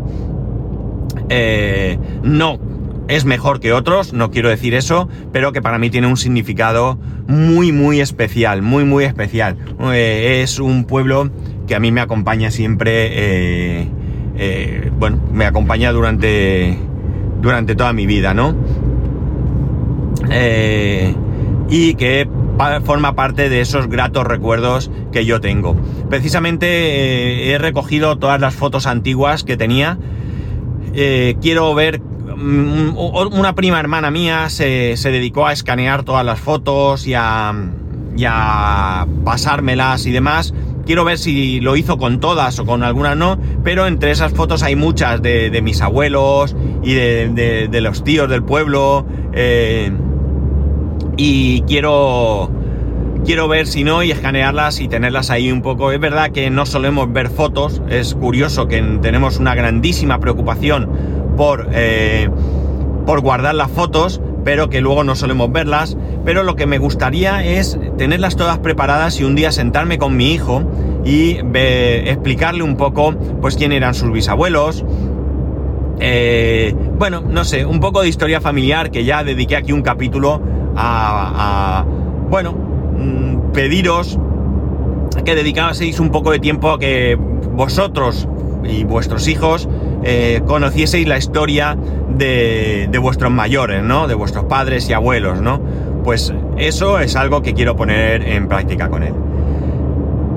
no 2.23 2.66
es 3.07 3.25
mejor 3.25 3.59
que 3.59 3.73
otros, 3.73 4.13
no 4.13 4.31
quiero 4.31 4.49
decir 4.49 4.73
eso, 4.73 5.07
pero 5.31 5.51
que 5.53 5.61
para 5.61 5.79
mí 5.79 5.89
tiene 5.89 6.07
un 6.07 6.17
significado 6.17 6.97
muy, 7.27 7.71
muy 7.71 8.01
especial, 8.01 8.61
muy, 8.61 8.83
muy 8.83 9.05
especial. 9.05 9.57
Eh, 9.93 10.41
es 10.43 10.59
un 10.59 10.85
pueblo 10.85 11.29
que 11.67 11.75
a 11.75 11.79
mí 11.79 11.91
me 11.91 12.01
acompaña 12.01 12.51
siempre, 12.51 13.09
eh, 13.11 13.87
eh, 14.37 14.91
bueno, 14.97 15.19
me 15.31 15.45
acompaña 15.45 15.91
durante, 15.91 16.77
durante 17.41 17.75
toda 17.75 17.93
mi 17.93 18.05
vida, 18.05 18.33
¿no? 18.33 18.55
y 21.69 21.93
que 21.95 22.27
forma 22.83 23.15
parte 23.15 23.49
de 23.49 23.61
esos 23.61 23.87
gratos 23.87 24.25
recuerdos 24.25 24.91
que 25.11 25.25
yo 25.25 25.39
tengo. 25.39 25.75
Precisamente 26.09 27.51
he 27.51 27.57
recogido 27.57 28.17
todas 28.17 28.41
las 28.41 28.53
fotos 28.55 28.87
antiguas 28.87 29.43
que 29.43 29.57
tenía. 29.57 29.97
quiero 30.93 31.73
ver 31.75 32.01
una 32.37 33.55
prima 33.55 33.79
hermana 33.79 34.11
mía 34.11 34.49
se, 34.49 34.95
dedicó 35.03 35.47
a 35.47 35.53
escanear 35.53 36.03
todas 36.03 36.25
las 36.25 36.39
fotos 36.39 37.07
y 37.07 37.13
a, 37.15 39.07
pasármelas 39.23 40.05
y 40.05 40.11
demás. 40.11 40.53
Quiero 40.85 41.03
ver 41.03 41.17
si 41.17 41.59
lo 41.59 41.75
hizo 41.75 41.97
con 41.97 42.19
todas 42.19 42.59
o 42.59 42.65
con 42.65 42.83
algunas 42.83 43.17
no, 43.17 43.37
pero 43.63 43.87
entre 43.87 44.11
esas 44.11 44.31
fotos 44.33 44.63
hay 44.63 44.75
muchas 44.75 45.21
de, 45.21 45.59
mis 45.61 45.81
abuelos 45.81 46.55
y 46.83 46.93
de, 46.93 47.79
los 47.81 48.03
tíos 48.03 48.29
del 48.29 48.43
pueblo. 48.43 49.05
Eh, 49.33 49.91
y 51.17 51.61
quiero, 51.61 52.51
quiero 53.25 53.47
ver 53.47 53.65
si 53.67 53.83
no 53.83 54.03
y 54.03 54.11
escanearlas 54.11 54.79
y 54.79 54.87
tenerlas 54.87 55.31
ahí 55.31 55.51
un 55.51 55.61
poco. 55.61 55.91
Es 55.91 55.99
verdad 55.99 56.31
que 56.31 56.49
no 56.49 56.65
solemos 56.65 57.11
ver 57.11 57.29
fotos, 57.29 57.81
es 57.89 58.13
curioso 58.13 58.67
que 58.67 58.81
tenemos 59.01 59.37
una 59.37 59.55
grandísima 59.55 60.19
preocupación 60.19 61.16
por, 61.37 61.69
eh, 61.71 62.29
por 63.05 63.21
guardar 63.21 63.55
las 63.55 63.71
fotos, 63.71 64.19
pero 64.43 64.69
que 64.69 64.81
luego 64.81 65.05
no 65.05 65.15
solemos 65.15 65.49
verlas. 65.51 65.95
Pero 66.25 66.43
lo 66.43 66.57
que 66.57 66.65
me 66.65 66.77
gustaría 66.77 67.45
es 67.45 67.79
tenerlas 67.97 68.35
todas 68.35 68.57
preparadas 68.57 69.19
y 69.21 69.23
un 69.23 69.35
día 69.35 69.53
sentarme 69.53 69.97
con 69.97 70.17
mi 70.17 70.33
hijo 70.33 70.63
y 71.05 71.37
explicarle 71.37 72.63
un 72.63 72.75
poco, 72.75 73.13
pues, 73.41 73.55
quién 73.55 73.71
eran 73.71 73.93
sus 73.93 74.11
bisabuelos. 74.11 74.83
Eh, 75.99 76.75
bueno, 76.97 77.21
no 77.21 77.45
sé, 77.45 77.65
un 77.65 77.79
poco 77.79 78.01
de 78.01 78.09
historia 78.09 78.41
familiar 78.41 78.91
que 78.91 79.05
ya 79.05 79.23
dediqué 79.23 79.55
aquí 79.55 79.71
un 79.71 79.81
capítulo 79.81 80.41
a, 80.75 81.79
a 81.79 81.85
bueno, 82.29 82.51
mm, 82.51 83.51
pediros 83.53 84.19
que 85.23 85.35
dedicaseis 85.35 85.99
un 85.99 86.09
poco 86.09 86.31
de 86.31 86.39
tiempo 86.39 86.71
a 86.71 86.79
que 86.79 87.15
vosotros 87.15 88.27
y 88.63 88.83
vuestros 88.83 89.27
hijos 89.27 89.67
eh, 90.03 90.41
conocieseis 90.45 91.07
la 91.07 91.17
historia 91.17 91.77
de, 92.09 92.89
vuestros 93.01 93.31
mayores, 93.31 93.83
¿no? 93.83 94.07
De 94.07 94.15
vuestros 94.15 94.45
padres 94.45 94.89
y 94.89 94.93
abuelos, 94.93 95.41
¿no? 95.41 95.61
Pues 96.03 96.33
eso 96.57 96.99
es 96.99 97.15
algo 97.15 97.41
que 97.41 97.53
quiero 97.53 97.75
poner 97.75 98.23
en 98.23 98.47
práctica 98.47 98.89
con 98.89 99.03
él. 99.03 99.13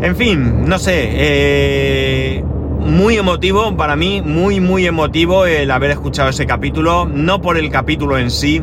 En 0.02 0.16
fin, 0.16 0.64
no 0.66 0.78
sé, 0.78 1.08
eh, 1.12 2.44
muy 2.80 3.16
emotivo 3.16 3.76
para 3.76 3.96
mí, 3.96 4.22
muy, 4.22 4.60
muy 4.60 4.86
emotivo 4.86 5.46
el 5.46 5.70
haber 5.70 5.90
escuchado 5.90 6.30
ese 6.30 6.46
capítulo, 6.46 7.06
no 7.06 7.40
por 7.40 7.58
el 7.58 7.70
capítulo 7.70 8.18
en 8.18 8.30
sí, 8.30 8.62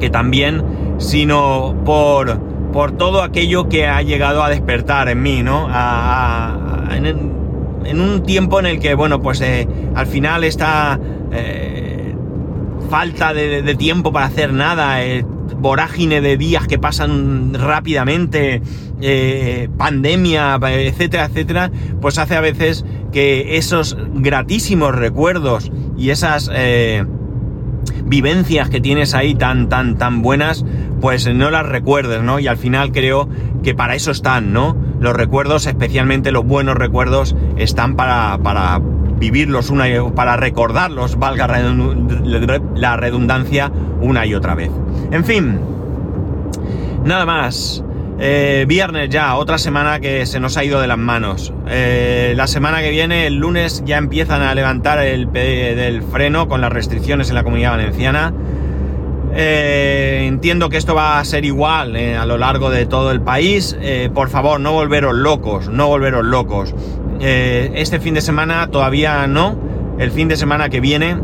que 0.00 0.10
también, 0.10 0.62
sino 0.98 1.76
por, 1.84 2.40
por 2.72 2.92
todo 2.92 3.22
aquello 3.22 3.68
que 3.68 3.86
ha 3.86 4.02
llegado 4.02 4.42
a 4.42 4.48
despertar 4.48 5.08
en 5.08 5.22
mí, 5.22 5.42
¿no? 5.42 5.68
en, 6.90 7.41
en 7.84 8.00
un 8.00 8.22
tiempo 8.22 8.60
en 8.60 8.66
el 8.66 8.80
que, 8.80 8.94
bueno, 8.94 9.20
pues 9.20 9.40
eh, 9.40 9.68
al 9.94 10.06
final 10.06 10.44
está 10.44 10.98
eh, 11.32 12.14
falta 12.90 13.32
de, 13.32 13.74
tiempo 13.74 14.12
para 14.12 14.26
hacer 14.26 14.52
nada, 14.52 15.04
eh, 15.04 15.24
vorágine 15.56 16.20
de 16.20 16.36
días 16.36 16.66
que 16.66 16.78
pasan 16.78 17.54
rápidamente, 17.54 18.62
pandemia, 19.76 20.58
etcétera, 20.62 21.24
etcétera, 21.24 21.70
pues 22.00 22.18
hace 22.18 22.36
a 22.36 22.40
veces 22.40 22.84
que 23.10 23.56
esos 23.56 23.96
gratísimos 24.14 24.94
recuerdos 24.94 25.72
y 25.96 26.10
esas 26.10 26.50
vivencias 28.04 28.68
que 28.70 28.80
tienes 28.80 29.14
ahí 29.14 29.34
tan, 29.34 29.68
tan, 29.68 29.96
tan 29.98 30.22
buenas, 30.22 30.64
pues 31.00 31.32
no 31.32 31.50
las 31.50 31.66
recuerdes, 31.66 32.22
¿no? 32.22 32.38
Y 32.38 32.46
al 32.46 32.56
final 32.56 32.92
creo 32.92 33.28
que 33.62 33.74
para 33.74 33.94
eso 33.94 34.10
están, 34.10 34.52
¿no? 34.52 34.76
Los 35.02 35.14
recuerdos, 35.14 35.66
especialmente 35.66 36.30
los 36.30 36.46
buenos 36.46 36.76
recuerdos, 36.76 37.34
están 37.56 37.96
para, 37.96 38.38
para 38.38 38.80
vivirlos 39.18 39.68
una 39.68 39.88
y, 39.88 39.94
para 40.14 40.36
recordarlos, 40.36 41.18
valga 41.18 41.48
la 41.48 42.96
redundancia, 42.96 43.72
una 44.00 44.24
y 44.26 44.34
otra 44.36 44.54
vez. 44.54 44.70
En 45.10 45.24
fin, 45.24 45.58
nada 47.04 47.26
más. 47.26 47.84
Eh, 48.24 48.66
viernes 48.68 49.08
ya, 49.08 49.34
otra 49.34 49.58
semana 49.58 49.98
que 49.98 50.24
se 50.26 50.38
nos 50.38 50.56
ha 50.56 50.62
ido 50.62 50.80
de 50.80 50.86
las 50.86 50.98
manos. 50.98 51.52
Eh, 51.66 52.34
la 52.36 52.46
semana 52.46 52.80
que 52.80 52.90
viene, 52.90 53.26
el 53.26 53.34
lunes, 53.34 53.82
ya 53.84 53.98
empiezan 53.98 54.42
a 54.42 54.54
levantar 54.54 55.00
el 55.00 55.32
del 55.32 56.02
freno 56.02 56.46
con 56.46 56.60
las 56.60 56.72
restricciones 56.72 57.30
en 57.30 57.34
la 57.34 57.42
comunidad 57.42 57.72
valenciana. 57.72 58.32
Eh, 59.34 60.24
entiendo 60.26 60.68
que 60.68 60.76
esto 60.76 60.94
va 60.94 61.18
a 61.18 61.24
ser 61.24 61.44
igual 61.44 61.96
a 61.96 62.26
lo 62.26 62.38
largo 62.38 62.70
de 62.70 62.86
todo 62.86 63.10
el 63.10 63.20
país. 63.20 63.76
por 64.14 64.28
favor, 64.28 64.60
no 64.60 64.72
volveros 64.72 65.14
locos, 65.14 65.68
no 65.68 65.88
volveros 65.88 66.24
locos. 66.24 66.74
este 67.20 68.00
fin 68.00 68.14
de 68.14 68.20
semana 68.20 68.68
todavía 68.70 69.26
no. 69.26 69.58
El 69.98 70.10
fin 70.10 70.28
de 70.28 70.36
semana 70.36 70.68
que 70.68 70.80
viene 70.80 71.16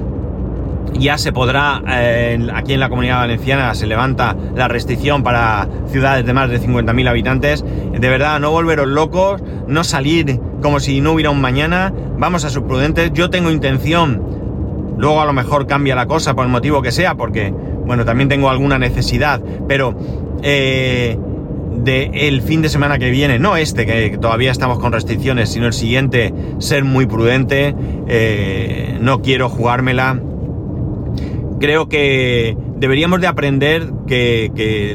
ya 0.94 1.18
se 1.18 1.32
podrá, 1.32 1.82
eh, 1.88 2.48
aquí 2.54 2.72
en 2.72 2.80
la 2.80 2.88
comunidad 2.88 3.18
valenciana 3.18 3.74
se 3.74 3.86
levanta 3.86 4.36
la 4.54 4.68
restricción 4.68 5.22
para 5.22 5.68
ciudades 5.88 6.24
de 6.24 6.32
más 6.32 6.50
de 6.50 6.60
50.000 6.60 7.08
habitantes. 7.08 7.64
De 7.92 8.08
verdad, 8.08 8.40
no 8.40 8.50
volveros 8.50 8.88
locos, 8.88 9.42
no 9.66 9.84
salir 9.84 10.40
como 10.62 10.80
si 10.80 11.00
no 11.00 11.12
hubiera 11.12 11.30
un 11.30 11.40
mañana, 11.40 11.92
vamos 12.18 12.44
a 12.44 12.50
ser 12.50 12.62
prudentes. 12.62 13.12
Yo 13.12 13.30
tengo 13.30 13.50
intención, 13.50 14.94
luego 14.96 15.20
a 15.20 15.26
lo 15.26 15.32
mejor 15.32 15.66
cambia 15.66 15.94
la 15.94 16.06
cosa 16.06 16.34
por 16.34 16.44
el 16.44 16.50
motivo 16.50 16.82
que 16.82 16.92
sea, 16.92 17.14
porque, 17.14 17.54
bueno, 17.88 18.04
también 18.04 18.28
tengo 18.28 18.48
alguna 18.48 18.78
necesidad, 18.78 19.42
pero... 19.66 19.98
Eh, 20.42 21.18
de 21.70 22.10
el 22.12 22.42
fin 22.42 22.60
de 22.60 22.68
semana 22.68 22.98
que 22.98 23.10
viene, 23.10 23.38
no 23.38 23.56
este, 23.56 23.86
que 23.86 24.18
todavía 24.18 24.50
estamos 24.50 24.78
con 24.78 24.92
restricciones, 24.92 25.50
sino 25.50 25.66
el 25.66 25.72
siguiente, 25.72 26.34
ser 26.58 26.84
muy 26.84 27.06
prudente, 27.06 27.74
eh, 28.08 28.98
no 29.00 29.22
quiero 29.22 29.48
jugármela, 29.48 30.20
creo 31.60 31.88
que 31.88 32.56
deberíamos 32.76 33.20
de 33.20 33.26
aprender 33.26 33.90
que, 34.06 34.94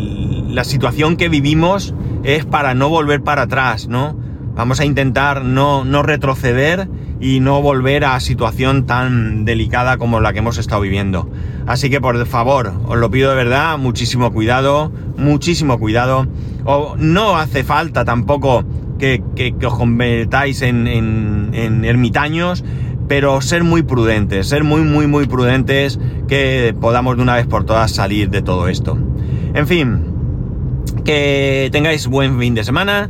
la 0.50 0.64
situación 0.64 1.18
que 1.18 1.30
vivimos 1.30 1.96
es 2.24 2.46
para 2.46 2.76
no 2.76 2.90
volver 2.90 3.24
para 3.24 3.44
atrás, 3.44 3.88
¿no? 3.88 4.16
Vamos 4.56 4.80
a 4.80 4.86
intentar 4.86 5.44
no, 5.44 5.84
no 5.84 6.04
retroceder 6.04 6.88
y 7.20 7.40
no 7.40 7.62
volver 7.62 8.06
a 8.06 8.20
situación 8.20 8.86
tan 8.86 9.46
delicada 9.46 9.98
como 9.98 10.20
la 10.20 10.34
que 10.34 10.40
hemos 10.40 10.58
estado 10.58 10.82
viviendo. 10.82 11.30
Así 11.66 11.90
que 11.90 12.02
por 12.02 12.24
favor, 12.26 12.74
os 12.86 12.98
lo 12.98 13.10
pido 13.10 13.30
de 13.30 13.36
verdad, 13.36 13.78
muchísimo 13.78 14.32
cuidado, 14.32 14.92
muchísimo 15.18 15.80
cuidado. 15.80 16.28
O 16.66 16.96
no 16.98 17.38
hace 17.38 17.64
falta 17.64 18.06
tampoco 18.06 18.64
que, 19.00 19.22
os 19.66 19.74
convertáis 19.74 20.62
en, 20.62 20.88
en 20.88 21.86
ermitaños, 21.86 22.64
pero 23.08 23.42
ser 23.42 23.64
muy 23.64 23.84
prudentes, 23.84 24.48
ser 24.48 24.64
muy, 24.64 24.82
muy, 24.82 25.08
muy 25.08 25.26
prudentes, 25.28 26.00
que 26.28 26.76
podamos 26.80 27.18
de 27.18 27.24
una 27.24 27.36
vez 27.36 27.48
por 27.48 27.66
todas 27.66 27.92
salir 27.92 28.30
de 28.30 28.42
todo 28.42 28.68
esto. 28.68 28.98
En 29.54 29.68
fin, 29.68 30.02
que 31.04 31.70
tengáis 31.72 32.08
buen 32.08 32.40
fin 32.40 32.56
de 32.56 32.64
semana. 32.64 33.10